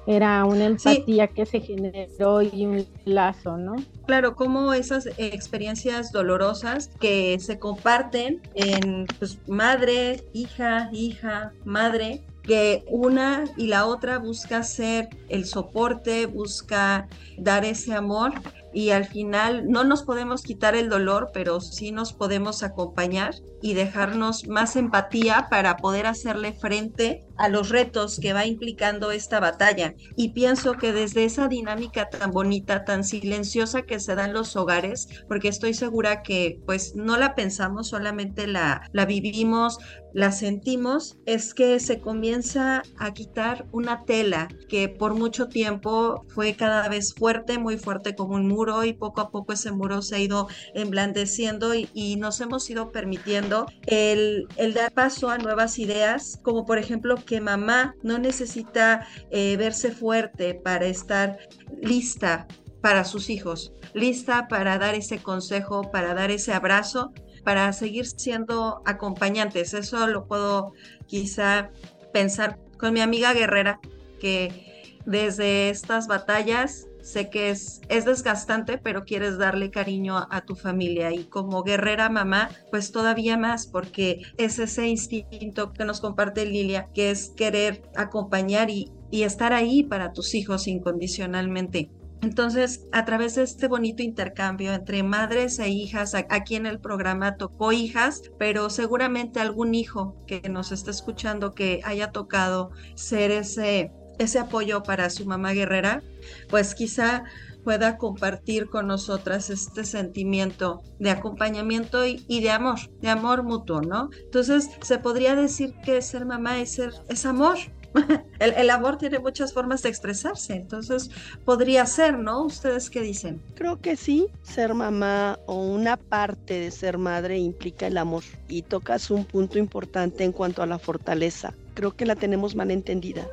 era 0.06 0.46
una 0.46 0.66
empatía 0.66 1.28
que 1.28 1.46
se 1.46 1.62
generó 1.62 2.42
y 2.42 2.66
un 2.66 2.86
lazo, 3.06 3.58
¿no? 3.58 3.76
Claro, 4.06 4.36
como 4.36 4.74
esas 4.74 5.08
experiencias 5.18 6.12
dolorosas 6.12 6.90
que 7.00 7.40
se 7.40 7.58
comparten 7.58 8.42
en 8.54 9.06
pues, 9.20 9.40
madre, 9.48 10.26
hija, 10.34 10.90
hija, 10.92 11.54
madre, 11.64 12.26
que 12.44 12.84
una 12.88 13.46
y 13.58 13.68
la 13.68 13.86
otra 13.86 14.20
busca 14.20 14.64
ser 14.64 15.10
el 15.30 15.46
soporte, 15.46 16.26
busca 16.26 17.08
dar 17.38 17.66
ese 17.66 17.94
amor, 17.94 18.34
y 18.74 18.90
al 18.90 19.06
final 19.06 19.70
no 19.70 19.84
nos 19.84 20.04
podemos 20.04 20.42
quitar 20.42 20.76
el 20.76 20.90
dolor, 20.90 21.30
pero 21.34 21.62
sí 21.62 21.92
nos 21.92 22.12
podemos 22.12 22.64
acompañar 22.64 23.36
y 23.62 23.76
dejarnos 23.76 24.48
más 24.48 24.76
empatía 24.76 25.48
para 25.50 25.78
poder 25.78 26.08
hacerle 26.08 26.54
frente 26.54 27.24
a 27.38 27.50
los 27.50 27.70
retos 27.70 28.20
que 28.20 28.34
va 28.34 28.46
implicando 28.46 29.12
esta 29.12 29.40
batalla. 29.40 29.96
Y 30.16 30.30
pienso 30.30 30.74
que 30.74 30.94
desde 30.94 31.26
esa 31.26 31.48
dinámica 31.48 32.10
tan 32.10 32.32
bonita, 32.32 32.86
tan 32.86 33.04
silenciosa 33.04 33.84
que 33.84 34.00
se 34.00 34.16
da 34.16 34.26
en 34.26 34.34
los 34.34 34.56
hogares, 34.56 35.08
porque 35.28 35.48
estoy 35.48 35.74
segura 35.74 36.24
que 36.24 36.60
pues 36.66 36.96
no 36.96 37.18
la 37.18 37.36
pensamos, 37.36 37.90
solamente 37.90 38.48
la, 38.48 38.90
la 38.94 39.06
vivimos, 39.06 39.80
la 40.14 40.32
sentimos, 40.32 41.18
es 41.26 41.54
que 41.54 41.80
se 41.80 42.00
comienza 42.00 42.84
a 42.98 43.14
quitar 43.14 43.66
una 43.72 44.06
tela 44.06 44.48
que 44.70 44.88
por 44.88 45.16
mucho 45.16 45.48
tiempo 45.48 46.24
fue 46.28 46.54
cada 46.54 46.88
vez 46.88 47.14
fuerte, 47.16 47.58
muy 47.58 47.78
fuerte 47.78 48.16
como 48.16 48.36
un 48.36 48.48
muro 48.48 48.84
y 48.84 48.94
poco 48.94 49.22
a 49.22 49.32
poco 49.32 49.54
ese 49.54 49.72
muro 49.72 50.02
se 50.02 50.16
ha 50.16 50.20
ido 50.20 50.48
emblandeciendo 50.76 51.74
y, 51.74 51.90
y 51.94 52.16
nos 52.18 52.40
hemos 52.42 52.70
ido 52.70 52.92
permitiendo 52.92 53.66
el, 53.88 54.48
el, 54.58 54.74
dar 54.74 54.92
paso 54.92 55.30
a 55.30 55.38
nuevas 55.40 55.80
ideas, 55.80 56.40
como 56.44 56.66
por 56.66 56.78
ejemplo 56.78 57.16
que 57.26 57.42
mamá 57.42 57.96
no 58.04 58.18
necesita 58.18 59.08
eh, 59.32 59.56
verse 59.58 59.92
fuerte 59.92 60.54
para 60.54 60.86
estar 60.86 61.38
lista 61.82 62.48
para 62.82 63.06
sus 63.06 63.30
hijos, 63.30 63.74
lista 63.94 64.48
para 64.50 64.78
dar 64.78 64.94
ese 64.94 65.20
consejo, 65.20 65.90
para 65.90 66.14
dar 66.14 66.32
ese 66.32 66.54
abrazo, 66.54 67.14
para 67.44 67.72
seguir 67.72 68.06
siendo 68.06 68.82
acompañantes. 68.86 69.74
Eso 69.74 70.06
lo 70.08 70.28
puedo 70.28 70.74
quizá 71.08 71.72
pensar 72.12 72.60
con 72.78 72.94
mi 72.94 73.00
amiga 73.00 73.34
guerrera, 73.34 73.80
que 74.20 74.98
desde 75.06 75.70
estas 75.70 76.08
batallas 76.08 76.88
sé 77.04 77.30
que 77.30 77.50
es, 77.50 77.82
es 77.90 78.06
desgastante, 78.06 78.78
pero 78.78 79.04
quieres 79.06 79.38
darle 79.38 79.70
cariño 79.70 80.18
a, 80.18 80.42
tu 80.42 80.56
familia 80.56 81.14
y 81.14 81.26
como 81.26 81.64
guerrera 81.64 82.10
mamá, 82.10 82.50
pues 82.72 82.92
todavía 82.92 83.38
más, 83.38 83.68
porque 83.68 84.22
es 84.38 84.58
ese 84.60 84.88
instinto 84.88 85.74
que 85.74 85.86
nos 85.86 86.02
comparte 86.02 86.46
Lilia, 86.46 86.90
que 86.94 87.12
es 87.12 87.30
querer 87.30 87.84
acompañar 87.96 88.70
y, 88.70 88.92
y 89.12 89.24
estar 89.24 89.54
ahí 89.54 89.84
para 89.84 90.12
tus 90.14 90.34
hijos 90.34 90.68
incondicionalmente. 90.68 91.92
Entonces, 92.24 92.88
a 92.94 93.04
través 93.04 93.36
de 93.36 93.44
este 93.44 93.68
bonito 93.68 94.02
intercambio 94.02 94.74
entre 94.74 95.04
madres 95.04 95.60
e 95.60 95.68
hijas, 95.68 96.16
aquí 96.16 96.56
en 96.56 96.66
el 96.66 96.80
programa 96.80 97.36
tocó 97.36 97.74
hijas, 97.74 98.22
pero 98.40 98.70
seguramente 98.70 99.42
algún 99.42 99.76
hijo 99.76 100.16
que 100.26 100.42
nos 100.50 100.72
está 100.72 100.90
escuchando 100.90 101.54
que 101.54 101.82
haya 101.84 102.12
tocado 102.12 102.72
ser 102.96 103.32
ese, 103.32 103.92
ese 104.20 104.40
apoyo 104.40 104.84
para 104.84 105.10
su 105.10 105.26
mamá 105.26 105.52
guerrera, 105.54 106.04
pues 106.50 106.76
quizá 106.76 107.24
pueda 107.64 107.98
compartir 107.98 108.70
con 108.70 108.88
nosotras 108.88 109.50
este 109.50 109.86
sentimiento 109.86 110.82
de 111.00 111.10
acompañamiento 111.10 112.06
y, 112.06 112.42
de 112.42 112.52
amor, 112.52 112.80
de 113.02 113.10
amor 113.10 113.44
mutuo, 113.44 113.82
¿no? 113.82 114.10
Entonces, 114.26 114.70
se 114.82 115.00
podría 115.00 115.36
decir 115.36 115.74
que 115.84 116.02
ser 116.02 116.26
mamá 116.26 116.60
es, 116.60 116.80
amor, 117.26 117.58
el, 118.40 118.70
amor 118.70 118.98
tiene 118.98 119.20
muchas 119.20 119.54
formas 119.54 119.84
de 119.84 119.90
expresarse, 119.90 120.56
entonces 120.56 121.10
podría 121.46 121.86
ser, 121.86 122.18
¿no? 122.20 122.44
¿Ustedes 122.44 122.90
qué 122.90 123.02
dicen? 123.02 123.42
Creo 123.56 123.80
que 123.80 123.96
sí, 123.96 124.28
ser 124.42 124.74
mamá 124.74 125.40
o 125.46 125.64
una 125.66 125.98
parte 125.98 126.60
de 126.60 126.72
ser 126.72 126.98
madre 126.98 127.38
implica 127.38 127.88
el 127.88 127.98
amor 127.98 128.24
y 128.50 128.64
tocas 128.64 129.12
un 129.12 129.26
punto 129.26 129.60
importante 129.60 130.24
en 130.24 130.32
cuanto 130.32 130.64
a 130.64 130.66
la 130.66 130.80
fortaleza. 130.80 131.54
Creo 131.76 131.96
que 131.96 132.06
la 132.06 132.16
tenemos 132.16 132.56
mal 132.56 132.72
entendida. 132.72 133.28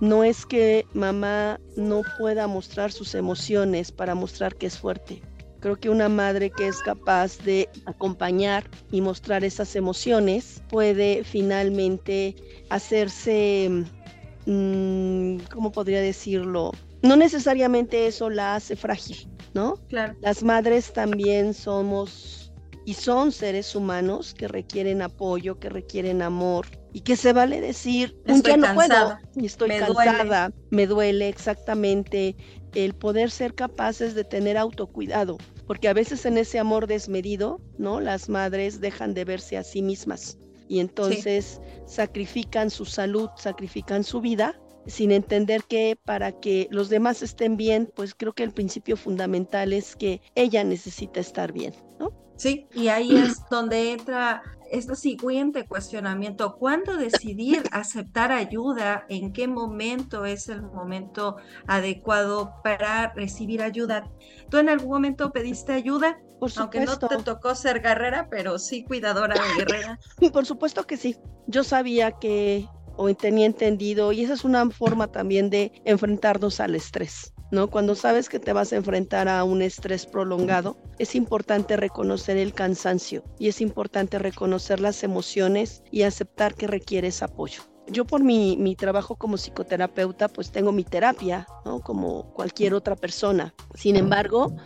No 0.00 0.24
es 0.24 0.44
que 0.44 0.86
mamá 0.92 1.58
no 1.76 2.02
pueda 2.18 2.46
mostrar 2.46 2.92
sus 2.92 3.14
emociones 3.14 3.92
para 3.92 4.14
mostrar 4.14 4.56
que 4.56 4.66
es 4.66 4.78
fuerte. 4.78 5.22
Creo 5.60 5.76
que 5.76 5.88
una 5.90 6.08
madre 6.08 6.50
que 6.50 6.68
es 6.68 6.80
capaz 6.82 7.38
de 7.38 7.68
acompañar 7.86 8.64
y 8.92 9.00
mostrar 9.00 9.42
esas 9.42 9.74
emociones 9.74 10.62
puede 10.68 11.24
finalmente 11.24 12.36
hacerse 12.68 13.86
Mm, 14.46 15.38
¿cómo 15.52 15.72
podría 15.72 16.00
decirlo? 16.00 16.72
No 17.02 17.16
necesariamente 17.16 18.06
eso 18.06 18.30
la 18.30 18.54
hace 18.54 18.76
frágil, 18.76 19.28
¿no? 19.54 19.76
Claro. 19.88 20.14
Las 20.20 20.42
madres 20.42 20.92
también 20.92 21.52
somos 21.52 22.45
y 22.86 22.94
son 22.94 23.32
seres 23.32 23.74
humanos 23.74 24.32
que 24.32 24.46
requieren 24.46 25.02
apoyo, 25.02 25.58
que 25.58 25.68
requieren 25.68 26.22
amor 26.22 26.66
y 26.92 27.00
que 27.00 27.16
se 27.16 27.32
vale 27.32 27.60
decir, 27.60 28.16
un 28.28 28.40
día 28.42 28.56
no 28.56 28.72
puedo, 28.74 29.18
y 29.34 29.44
estoy 29.44 29.70
cansada, 29.70 30.52
me 30.70 30.86
duele 30.86 31.28
exactamente 31.28 32.36
el 32.74 32.94
poder 32.94 33.32
ser 33.32 33.54
capaces 33.54 34.14
de 34.14 34.22
tener 34.22 34.56
autocuidado, 34.56 35.36
porque 35.66 35.88
a 35.88 35.94
veces 35.94 36.24
en 36.26 36.38
ese 36.38 36.60
amor 36.60 36.86
desmedido, 36.86 37.60
¿no? 37.76 38.00
Las 38.00 38.28
madres 38.28 38.80
dejan 38.80 39.14
de 39.14 39.24
verse 39.24 39.56
a 39.56 39.64
sí 39.64 39.82
mismas 39.82 40.38
y 40.68 40.78
entonces 40.78 41.60
sacrifican 41.86 42.70
su 42.70 42.84
salud, 42.84 43.28
sacrifican 43.36 44.04
su 44.04 44.20
vida 44.20 44.60
sin 44.86 45.10
entender 45.10 45.64
que 45.64 45.98
para 46.04 46.30
que 46.30 46.68
los 46.70 46.88
demás 46.88 47.20
estén 47.20 47.56
bien, 47.56 47.90
pues 47.96 48.14
creo 48.14 48.32
que 48.32 48.44
el 48.44 48.52
principio 48.52 48.96
fundamental 48.96 49.72
es 49.72 49.96
que 49.96 50.20
ella 50.36 50.62
necesita 50.62 51.18
estar 51.18 51.52
bien, 51.52 51.74
¿no? 51.98 52.25
Sí, 52.36 52.66
y 52.74 52.88
ahí 52.88 53.16
es 53.16 53.40
donde 53.50 53.92
entra 53.92 54.42
este 54.70 54.96
siguiente 54.96 55.66
cuestionamiento, 55.66 56.56
¿cuándo 56.56 56.96
decidir 56.96 57.62
aceptar 57.70 58.32
ayuda? 58.32 59.06
¿En 59.08 59.32
qué 59.32 59.48
momento 59.48 60.24
es 60.24 60.48
el 60.48 60.62
momento 60.62 61.36
adecuado 61.66 62.54
para 62.62 63.12
recibir 63.14 63.62
ayuda? 63.62 64.10
¿Tú 64.50 64.58
en 64.58 64.68
algún 64.68 64.90
momento 64.90 65.32
pediste 65.32 65.72
ayuda? 65.72 66.18
Por 66.40 66.50
Aunque 66.56 66.80
no 66.80 66.98
te 66.98 67.16
tocó 67.18 67.54
ser 67.54 67.80
guerrera, 67.80 68.28
pero 68.30 68.58
sí 68.58 68.84
cuidadora 68.84 69.34
de 69.34 69.64
guerrera. 69.64 69.98
Por 70.32 70.44
supuesto 70.44 70.84
que 70.84 70.96
sí. 70.96 71.16
Yo 71.46 71.64
sabía 71.64 72.12
que 72.12 72.68
o 72.96 73.14
tenía 73.14 73.46
entendido 73.46 74.12
y 74.12 74.22
esa 74.22 74.34
es 74.34 74.44
una 74.44 74.68
forma 74.70 75.06
también 75.06 75.48
de 75.48 75.72
enfrentarnos 75.84 76.60
al 76.60 76.74
estrés. 76.74 77.32
¿No? 77.50 77.70
Cuando 77.70 77.94
sabes 77.94 78.28
que 78.28 78.38
te 78.38 78.52
vas 78.52 78.72
a 78.72 78.76
enfrentar 78.76 79.28
a 79.28 79.44
un 79.44 79.62
estrés 79.62 80.06
prolongado, 80.06 80.76
es 80.98 81.14
importante 81.14 81.76
reconocer 81.76 82.36
el 82.36 82.52
cansancio 82.52 83.24
y 83.38 83.48
es 83.48 83.60
importante 83.60 84.18
reconocer 84.18 84.80
las 84.80 85.02
emociones 85.02 85.82
y 85.90 86.02
aceptar 86.02 86.54
que 86.54 86.66
requieres 86.66 87.22
apoyo. 87.22 87.62
Yo 87.88 88.04
por 88.04 88.24
mi, 88.24 88.56
mi 88.56 88.74
trabajo 88.74 89.14
como 89.14 89.36
psicoterapeuta, 89.36 90.28
pues 90.28 90.50
tengo 90.50 90.72
mi 90.72 90.82
terapia, 90.82 91.46
¿no? 91.64 91.80
Como 91.80 92.32
cualquier 92.32 92.74
otra 92.74 92.96
persona. 92.96 93.54
Sin 93.74 93.94
embargo, 93.94 94.56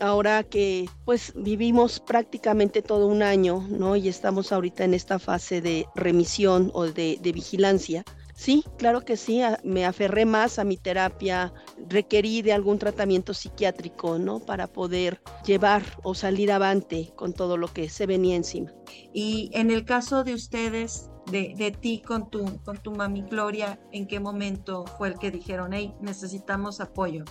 ahora 0.00 0.42
que 0.42 0.88
pues 1.04 1.32
vivimos 1.36 2.00
prácticamente 2.00 2.82
todo 2.82 3.06
un 3.06 3.22
año, 3.22 3.64
¿no? 3.68 3.96
Y 3.96 4.08
estamos 4.08 4.50
ahorita 4.50 4.84
en 4.84 4.94
esta 4.94 5.18
fase 5.18 5.60
de 5.60 5.86
remisión 5.94 6.70
o 6.74 6.86
de, 6.86 7.18
de 7.20 7.32
vigilancia, 7.32 8.04
Sí, 8.34 8.64
claro 8.78 9.04
que 9.04 9.16
sí, 9.16 9.40
me 9.62 9.84
aferré 9.84 10.26
más 10.26 10.58
a 10.58 10.64
mi 10.64 10.76
terapia, 10.76 11.54
requerí 11.88 12.42
de 12.42 12.52
algún 12.52 12.78
tratamiento 12.78 13.32
psiquiátrico, 13.32 14.18
¿no? 14.18 14.40
Para 14.40 14.66
poder 14.66 15.20
llevar 15.46 15.82
o 16.02 16.14
salir 16.14 16.50
avante 16.50 17.12
con 17.14 17.32
todo 17.32 17.56
lo 17.56 17.68
que 17.68 17.88
se 17.88 18.06
venía 18.06 18.34
encima. 18.34 18.72
Y 19.12 19.50
en 19.52 19.70
el 19.70 19.84
caso 19.84 20.24
de 20.24 20.34
ustedes, 20.34 21.10
de, 21.30 21.54
de, 21.56 21.70
ti 21.70 22.02
con 22.04 22.28
tu, 22.28 22.44
con 22.64 22.76
tu 22.76 22.90
mami 22.90 23.22
Gloria, 23.22 23.78
¿en 23.92 24.06
qué 24.06 24.18
momento 24.18 24.84
fue 24.98 25.08
el 25.08 25.18
que 25.18 25.30
dijeron, 25.30 25.72
hey, 25.72 25.94
necesitamos 26.00 26.80
apoyo? 26.80 27.24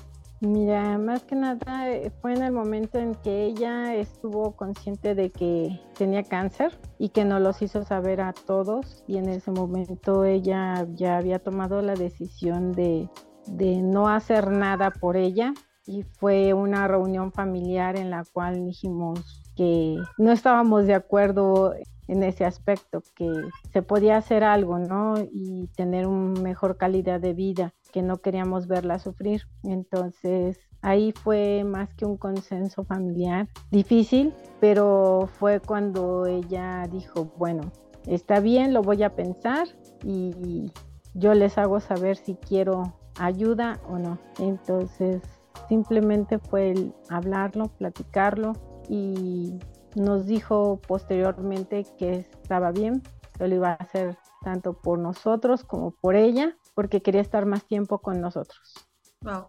Mira, 0.45 0.97
más 0.97 1.23
que 1.23 1.35
nada 1.35 1.89
eh, 1.89 2.11
fue 2.21 2.33
en 2.33 2.43
el 2.43 2.51
momento 2.51 2.99
en 2.99 3.15
que 3.15 3.45
ella 3.45 3.95
estuvo 3.95 4.57
consciente 4.57 5.15
de 5.15 5.31
que 5.31 5.79
tenía 5.97 6.21
cáncer 6.23 6.77
y 6.99 7.09
que 7.09 7.23
nos 7.23 7.41
los 7.41 7.61
hizo 7.61 7.85
saber 7.85 8.19
a 8.19 8.33
todos 8.33 9.05
y 9.07 9.19
en 9.19 9.29
ese 9.29 9.51
momento 9.51 10.25
ella 10.25 10.85
ya 10.95 11.15
había 11.15 11.39
tomado 11.39 11.81
la 11.81 11.93
decisión 11.93 12.73
de, 12.73 13.09
de 13.47 13.81
no 13.81 14.09
hacer 14.09 14.51
nada 14.51 14.91
por 14.91 15.15
ella 15.15 15.53
y 15.85 16.03
fue 16.03 16.53
una 16.53 16.89
reunión 16.89 17.31
familiar 17.31 17.95
en 17.95 18.09
la 18.09 18.25
cual 18.33 18.65
dijimos 18.65 19.45
que 19.55 19.95
no 20.17 20.33
estábamos 20.33 20.85
de 20.87 20.95
acuerdo 20.95 21.73
en 22.07 22.23
ese 22.23 22.45
aspecto, 22.45 23.01
que 23.15 23.31
se 23.71 23.81
podía 23.81 24.17
hacer 24.17 24.43
algo, 24.43 24.79
¿no? 24.79 25.15
Y 25.31 25.67
tener 25.75 26.07
una 26.07 26.39
mejor 26.41 26.77
calidad 26.77 27.19
de 27.19 27.33
vida 27.33 27.73
que 27.91 28.01
no 28.01 28.17
queríamos 28.17 28.67
verla 28.67 28.99
sufrir. 28.99 29.43
Entonces 29.63 30.59
ahí 30.81 31.13
fue 31.13 31.63
más 31.63 31.93
que 31.93 32.05
un 32.05 32.17
consenso 32.17 32.83
familiar 32.83 33.47
difícil, 33.71 34.33
pero 34.59 35.29
fue 35.39 35.59
cuando 35.59 36.25
ella 36.25 36.87
dijo, 36.91 37.31
bueno, 37.37 37.71
está 38.05 38.39
bien, 38.39 38.73
lo 38.73 38.81
voy 38.81 39.03
a 39.03 39.15
pensar 39.15 39.67
y 40.03 40.71
yo 41.13 41.33
les 41.33 41.57
hago 41.57 41.79
saber 41.79 42.17
si 42.17 42.35
quiero 42.35 42.93
ayuda 43.19 43.79
o 43.87 43.97
no. 43.97 44.17
Entonces 44.39 45.21
simplemente 45.69 46.39
fue 46.39 46.71
el 46.71 46.93
hablarlo, 47.09 47.67
platicarlo 47.77 48.53
y 48.89 49.59
nos 49.95 50.25
dijo 50.25 50.79
posteriormente 50.87 51.85
que 51.97 52.27
estaba 52.41 52.71
bien, 52.71 53.01
que 53.37 53.47
lo 53.47 53.55
iba 53.55 53.71
a 53.71 53.73
hacer 53.75 54.17
tanto 54.43 54.73
por 54.73 54.99
nosotros 54.99 55.63
como 55.63 55.91
por 55.91 56.15
ella 56.15 56.57
porque 56.75 57.01
quería 57.01 57.21
estar 57.21 57.45
más 57.45 57.65
tiempo 57.65 57.99
con 57.99 58.19
nosotros. 58.21 58.73
Wow. 59.21 59.47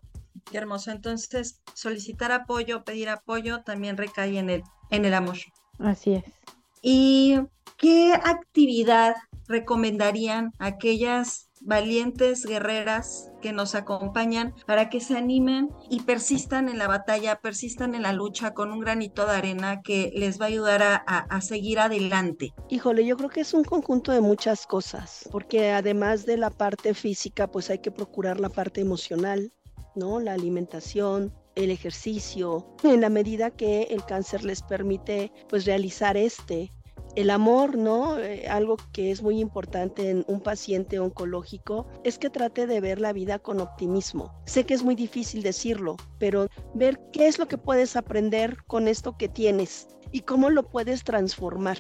Qué 0.50 0.58
hermoso. 0.58 0.90
Entonces, 0.90 1.60
solicitar 1.74 2.32
apoyo, 2.32 2.84
pedir 2.84 3.08
apoyo, 3.08 3.62
también 3.62 3.96
recae 3.96 4.38
en 4.38 4.50
el, 4.50 4.62
en 4.90 5.04
el 5.04 5.14
amor. 5.14 5.36
Así 5.78 6.14
es. 6.14 6.24
¿Y 6.82 7.40
qué 7.76 8.12
actividad 8.12 9.14
recomendarían 9.46 10.52
a 10.58 10.66
aquellas 10.66 11.48
valientes 11.64 12.44
guerreras 12.44 13.30
que 13.42 13.52
nos 13.52 13.74
acompañan 13.74 14.54
para 14.66 14.88
que 14.88 15.00
se 15.00 15.16
animen 15.16 15.70
y 15.90 16.02
persistan 16.02 16.68
en 16.68 16.78
la 16.78 16.86
batalla, 16.86 17.40
persistan 17.40 17.94
en 17.94 18.02
la 18.02 18.12
lucha 18.12 18.54
con 18.54 18.70
un 18.70 18.80
granito 18.80 19.26
de 19.26 19.32
arena 19.32 19.80
que 19.82 20.12
les 20.14 20.40
va 20.40 20.44
a 20.44 20.48
ayudar 20.48 20.82
a, 20.82 20.96
a, 20.96 21.40
seguir 21.40 21.80
adelante? 21.80 22.54
Híjole, 22.68 23.04
yo 23.04 23.16
creo 23.16 23.30
que 23.30 23.40
es 23.40 23.54
un 23.54 23.64
conjunto 23.64 24.12
de 24.12 24.20
muchas 24.20 24.66
cosas, 24.66 25.28
porque 25.32 25.72
además 25.72 26.26
de 26.26 26.36
la 26.36 26.50
parte 26.50 26.94
física, 26.94 27.46
pues 27.46 27.70
hay 27.70 27.78
que 27.78 27.90
procurar 27.90 28.40
la 28.40 28.48
parte 28.48 28.80
emocional, 28.80 29.52
¿no? 29.94 30.20
La 30.20 30.32
alimentación, 30.32 31.32
el 31.54 31.70
ejercicio, 31.70 32.66
en 32.82 33.00
la 33.00 33.08
medida 33.08 33.50
que 33.50 33.82
el 33.84 34.04
cáncer 34.04 34.44
les 34.44 34.62
permite 34.62 35.32
pues 35.48 35.64
realizar 35.64 36.16
este. 36.16 36.72
El 37.16 37.30
amor, 37.30 37.76
¿no? 37.78 38.18
Eh, 38.18 38.48
algo 38.48 38.76
que 38.92 39.12
es 39.12 39.22
muy 39.22 39.38
importante 39.38 40.10
en 40.10 40.24
un 40.26 40.40
paciente 40.40 40.98
oncológico 40.98 41.86
es 42.02 42.18
que 42.18 42.28
trate 42.28 42.66
de 42.66 42.80
ver 42.80 43.00
la 43.00 43.12
vida 43.12 43.38
con 43.38 43.60
optimismo. 43.60 44.34
Sé 44.46 44.64
que 44.64 44.74
es 44.74 44.82
muy 44.82 44.96
difícil 44.96 45.42
decirlo, 45.42 45.96
pero 46.18 46.48
ver 46.74 47.00
qué 47.12 47.28
es 47.28 47.38
lo 47.38 47.46
que 47.46 47.56
puedes 47.56 47.94
aprender 47.94 48.64
con 48.66 48.88
esto 48.88 49.16
que 49.16 49.28
tienes 49.28 49.86
y 50.10 50.20
cómo 50.20 50.50
lo 50.50 50.64
puedes 50.64 51.04
transformar, 51.04 51.78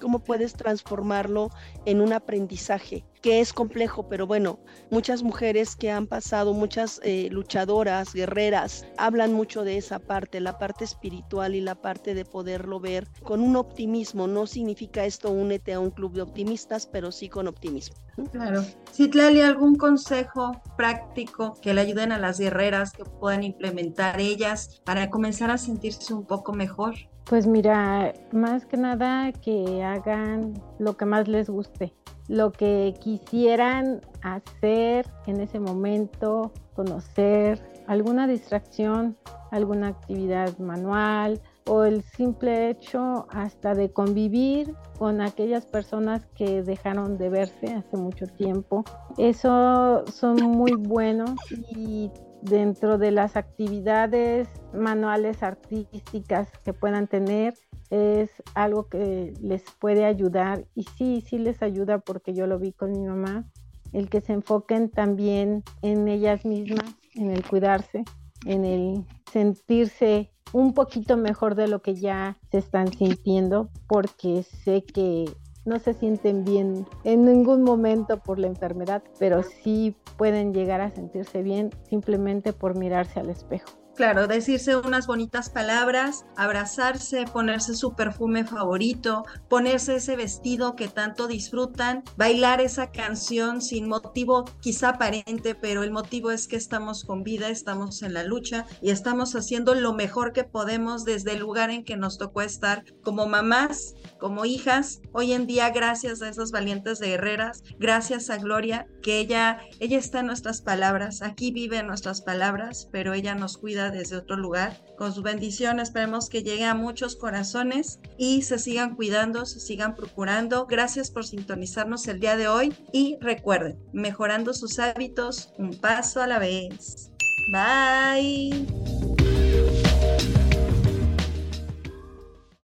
cómo 0.00 0.18
puedes 0.20 0.54
transformarlo 0.54 1.50
en 1.84 2.00
un 2.00 2.12
aprendizaje 2.12 3.04
que 3.22 3.40
es 3.40 3.52
complejo, 3.52 4.08
pero 4.08 4.26
bueno, 4.26 4.58
muchas 4.90 5.22
mujeres 5.22 5.76
que 5.76 5.90
han 5.92 6.08
pasado, 6.08 6.54
muchas 6.54 7.00
eh, 7.04 7.28
luchadoras, 7.30 8.12
guerreras, 8.12 8.84
hablan 8.98 9.32
mucho 9.32 9.62
de 9.62 9.78
esa 9.78 10.00
parte, 10.00 10.40
la 10.40 10.58
parte 10.58 10.84
espiritual 10.84 11.54
y 11.54 11.60
la 11.60 11.76
parte 11.76 12.14
de 12.14 12.24
poderlo 12.24 12.80
ver 12.80 13.06
con 13.22 13.40
un 13.40 13.54
optimismo. 13.54 14.26
No 14.26 14.46
significa 14.48 14.71
esto 14.94 15.30
únete 15.30 15.72
a 15.72 15.80
un 15.80 15.90
club 15.90 16.12
de 16.12 16.22
optimistas, 16.22 16.86
pero 16.86 17.12
sí 17.12 17.28
con 17.28 17.48
optimismo. 17.48 17.96
Claro. 18.30 18.62
Citlali, 18.92 19.40
¿algún 19.40 19.76
consejo 19.76 20.60
práctico 20.76 21.54
que 21.62 21.72
le 21.74 21.80
ayuden 21.80 22.12
a 22.12 22.18
las 22.18 22.38
guerreras 22.38 22.92
que 22.92 23.04
puedan 23.04 23.42
implementar 23.42 24.20
ellas 24.20 24.80
para 24.84 25.10
comenzar 25.10 25.50
a 25.50 25.58
sentirse 25.58 26.12
un 26.12 26.24
poco 26.24 26.52
mejor? 26.52 26.94
Pues 27.24 27.46
mira, 27.46 28.12
más 28.32 28.66
que 28.66 28.76
nada 28.76 29.32
que 29.32 29.82
hagan 29.82 30.54
lo 30.78 30.96
que 30.96 31.04
más 31.04 31.28
les 31.28 31.48
guste, 31.48 31.94
lo 32.28 32.52
que 32.52 32.94
quisieran 33.00 34.00
hacer 34.22 35.06
en 35.26 35.40
ese 35.40 35.60
momento, 35.60 36.52
conocer 36.74 37.62
alguna 37.86 38.26
distracción, 38.26 39.16
alguna 39.50 39.88
actividad 39.88 40.56
manual 40.58 41.40
o 41.66 41.84
el 41.84 42.02
simple 42.02 42.70
hecho 42.70 43.26
hasta 43.30 43.74
de 43.74 43.90
convivir 43.90 44.74
con 44.98 45.20
aquellas 45.20 45.66
personas 45.66 46.26
que 46.34 46.62
dejaron 46.62 47.18
de 47.18 47.28
verse 47.28 47.74
hace 47.74 47.96
mucho 47.96 48.26
tiempo. 48.26 48.84
Eso 49.18 50.04
son 50.06 50.36
muy 50.42 50.72
buenos 50.72 51.32
y 51.76 52.10
dentro 52.42 52.98
de 52.98 53.12
las 53.12 53.36
actividades 53.36 54.48
manuales 54.74 55.42
artísticas 55.42 56.48
que 56.64 56.72
puedan 56.72 57.06
tener 57.06 57.54
es 57.90 58.30
algo 58.54 58.88
que 58.88 59.34
les 59.42 59.62
puede 59.78 60.06
ayudar 60.06 60.64
y 60.74 60.84
sí, 60.96 61.22
sí 61.26 61.38
les 61.38 61.62
ayuda 61.62 61.98
porque 61.98 62.32
yo 62.32 62.46
lo 62.46 62.58
vi 62.58 62.72
con 62.72 62.90
mi 62.90 63.06
mamá, 63.06 63.44
el 63.92 64.08
que 64.08 64.22
se 64.22 64.32
enfoquen 64.32 64.88
también 64.88 65.62
en 65.82 66.08
ellas 66.08 66.46
mismas, 66.46 66.94
en 67.14 67.30
el 67.30 67.46
cuidarse, 67.46 68.04
en 68.46 68.64
el 68.64 69.04
sentirse 69.30 70.31
un 70.52 70.74
poquito 70.74 71.16
mejor 71.16 71.54
de 71.54 71.68
lo 71.68 71.82
que 71.82 71.94
ya 71.94 72.38
se 72.50 72.58
están 72.58 72.92
sintiendo, 72.92 73.70
porque 73.86 74.42
sé 74.42 74.82
que 74.82 75.24
no 75.64 75.78
se 75.78 75.94
sienten 75.94 76.44
bien 76.44 76.86
en 77.04 77.24
ningún 77.24 77.62
momento 77.62 78.18
por 78.18 78.38
la 78.38 78.48
enfermedad, 78.48 79.02
pero 79.18 79.42
sí 79.42 79.96
pueden 80.16 80.52
llegar 80.52 80.80
a 80.80 80.90
sentirse 80.90 81.42
bien 81.42 81.70
simplemente 81.88 82.52
por 82.52 82.76
mirarse 82.76 83.20
al 83.20 83.30
espejo. 83.30 83.81
Claro, 83.94 84.26
decirse 84.26 84.74
unas 84.74 85.06
bonitas 85.06 85.50
palabras, 85.50 86.24
abrazarse, 86.34 87.26
ponerse 87.26 87.74
su 87.74 87.94
perfume 87.94 88.46
favorito, 88.46 89.24
ponerse 89.50 89.96
ese 89.96 90.16
vestido 90.16 90.76
que 90.76 90.88
tanto 90.88 91.26
disfrutan, 91.26 92.02
bailar 92.16 92.62
esa 92.62 92.90
canción 92.90 93.60
sin 93.60 93.86
motivo 93.86 94.46
quizá 94.62 94.90
aparente, 94.90 95.54
pero 95.54 95.82
el 95.82 95.90
motivo 95.90 96.30
es 96.30 96.48
que 96.48 96.56
estamos 96.56 97.04
con 97.04 97.22
vida, 97.22 97.50
estamos 97.50 98.02
en 98.02 98.14
la 98.14 98.24
lucha 98.24 98.64
y 98.80 98.90
estamos 98.90 99.36
haciendo 99.36 99.74
lo 99.74 99.92
mejor 99.92 100.32
que 100.32 100.44
podemos 100.44 101.04
desde 101.04 101.32
el 101.32 101.40
lugar 101.40 101.68
en 101.68 101.84
que 101.84 101.98
nos 101.98 102.16
tocó 102.16 102.40
estar 102.40 102.84
como 103.02 103.26
mamás, 103.26 103.94
como 104.18 104.46
hijas. 104.46 105.02
Hoy 105.12 105.34
en 105.34 105.46
día, 105.46 105.68
gracias 105.68 106.22
a 106.22 106.30
esas 106.30 106.50
valientes 106.50 106.98
guerreras, 106.98 107.62
gracias 107.78 108.30
a 108.30 108.38
Gloria, 108.38 108.86
que 109.02 109.18
ella, 109.18 109.58
ella 109.80 109.98
está 109.98 110.20
en 110.20 110.26
nuestras 110.28 110.62
palabras, 110.62 111.20
aquí 111.20 111.50
vive 111.50 111.76
en 111.76 111.88
nuestras 111.88 112.22
palabras, 112.22 112.88
pero 112.90 113.12
ella 113.12 113.34
nos 113.34 113.58
cuida 113.58 113.81
desde 113.90 114.16
otro 114.16 114.36
lugar. 114.36 114.80
Con 114.96 115.12
su 115.12 115.22
bendición 115.22 115.80
esperemos 115.80 116.28
que 116.28 116.42
llegue 116.42 116.64
a 116.64 116.74
muchos 116.74 117.16
corazones 117.16 117.98
y 118.16 118.42
se 118.42 118.58
sigan 118.58 118.94
cuidando, 118.94 119.46
se 119.46 119.60
sigan 119.60 119.94
procurando. 119.96 120.66
Gracias 120.66 121.10
por 121.10 121.26
sintonizarnos 121.26 122.06
el 122.08 122.20
día 122.20 122.36
de 122.36 122.48
hoy 122.48 122.74
y 122.92 123.16
recuerden, 123.20 123.78
mejorando 123.92 124.54
sus 124.54 124.78
hábitos 124.78 125.52
un 125.58 125.74
paso 125.74 126.22
a 126.22 126.26
la 126.26 126.38
vez. 126.38 127.10
Bye. 127.52 128.66